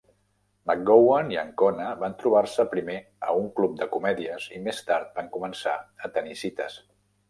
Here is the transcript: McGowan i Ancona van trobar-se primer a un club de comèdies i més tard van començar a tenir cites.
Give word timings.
McGowan 0.69 1.29
i 1.33 1.37
Ancona 1.41 1.91
van 2.05 2.17
trobar-se 2.23 2.67
primer 2.73 2.97
a 3.29 3.37
un 3.45 3.47
club 3.61 3.79
de 3.85 3.91
comèdies 3.95 4.51
i 4.59 4.67
més 4.67 4.85
tard 4.93 5.17
van 5.21 5.35
començar 5.41 5.81
a 6.11 6.17
tenir 6.21 6.39
cites. 6.47 6.85